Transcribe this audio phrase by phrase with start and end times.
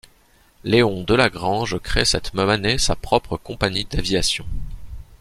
[0.63, 4.47] Léon Delagrange crée cette même année sa propre compagnie d'aviation.